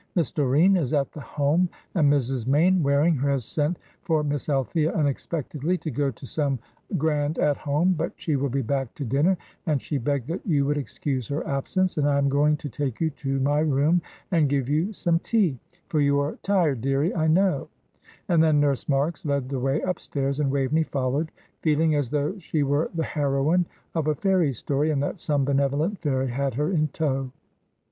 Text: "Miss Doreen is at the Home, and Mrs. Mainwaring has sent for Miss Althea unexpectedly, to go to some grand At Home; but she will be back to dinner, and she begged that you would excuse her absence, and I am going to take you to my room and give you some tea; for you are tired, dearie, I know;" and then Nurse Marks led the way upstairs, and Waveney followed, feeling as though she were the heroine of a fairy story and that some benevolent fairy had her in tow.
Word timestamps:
"Miss 0.15 0.31
Doreen 0.31 0.77
is 0.77 0.93
at 0.93 1.11
the 1.11 1.21
Home, 1.21 1.69
and 1.93 2.11
Mrs. 2.11 2.47
Mainwaring 2.47 3.17
has 3.17 3.45
sent 3.45 3.77
for 4.01 4.23
Miss 4.23 4.49
Althea 4.49 4.91
unexpectedly, 4.91 5.77
to 5.77 5.91
go 5.91 6.09
to 6.09 6.25
some 6.25 6.57
grand 6.97 7.37
At 7.37 7.55
Home; 7.57 7.93
but 7.95 8.11
she 8.15 8.35
will 8.35 8.49
be 8.49 8.63
back 8.63 8.91
to 8.95 9.05
dinner, 9.05 9.37
and 9.67 9.79
she 9.79 9.99
begged 9.99 10.25
that 10.29 10.43
you 10.43 10.65
would 10.65 10.79
excuse 10.79 11.27
her 11.27 11.45
absence, 11.45 11.97
and 11.97 12.09
I 12.09 12.17
am 12.17 12.29
going 12.29 12.57
to 12.57 12.67
take 12.67 12.99
you 12.99 13.11
to 13.11 13.39
my 13.41 13.59
room 13.59 14.01
and 14.31 14.49
give 14.49 14.67
you 14.67 14.91
some 14.91 15.19
tea; 15.19 15.59
for 15.87 16.01
you 16.01 16.19
are 16.19 16.35
tired, 16.41 16.81
dearie, 16.81 17.13
I 17.15 17.27
know;" 17.27 17.67
and 18.27 18.41
then 18.41 18.59
Nurse 18.59 18.89
Marks 18.89 19.23
led 19.23 19.49
the 19.49 19.59
way 19.59 19.81
upstairs, 19.81 20.39
and 20.39 20.49
Waveney 20.49 20.81
followed, 20.81 21.31
feeling 21.61 21.93
as 21.93 22.09
though 22.09 22.39
she 22.39 22.63
were 22.63 22.89
the 22.95 23.03
heroine 23.03 23.67
of 23.93 24.07
a 24.07 24.15
fairy 24.15 24.53
story 24.53 24.89
and 24.89 25.03
that 25.03 25.19
some 25.19 25.45
benevolent 25.45 25.99
fairy 25.99 26.29
had 26.31 26.55
her 26.55 26.71
in 26.71 26.87
tow. 26.87 27.31